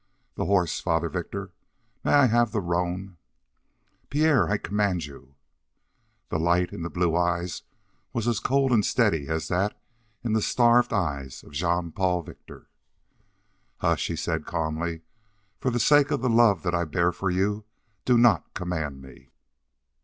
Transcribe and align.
"The 0.33 0.45
horse, 0.47 0.79
Father 0.79 1.09
Victor 1.09 1.51
may 2.03 2.13
I 2.13 2.25
have 2.25 2.51
the 2.51 2.59
roan?" 2.59 3.17
"Pierre, 4.09 4.49
I 4.49 4.57
command 4.57 5.05
you" 5.05 5.35
The 6.29 6.39
light 6.39 6.73
in 6.73 6.81
the 6.81 6.89
blue 6.89 7.15
eyes 7.15 7.61
was 8.11 8.27
as 8.27 8.39
cold 8.39 8.71
and 8.71 8.83
steady 8.83 9.27
as 9.27 9.47
that 9.49 9.79
in 10.23 10.33
the 10.33 10.41
starved 10.41 10.91
eyes 10.91 11.43
of 11.43 11.51
Jean 11.51 11.91
Paul 11.91 12.23
Victor. 12.23 12.67
"Hush!" 13.77 14.07
he 14.07 14.15
said 14.15 14.43
calmly. 14.47 15.01
"For 15.59 15.69
the 15.69 15.79
sake 15.79 16.09
of 16.09 16.23
the 16.23 16.29
love 16.31 16.63
that 16.63 16.73
I 16.73 16.83
bear 16.85 17.11
for 17.11 17.29
you, 17.29 17.65
do 18.03 18.17
not 18.17 18.55
command 18.55 19.03
me." 19.03 19.29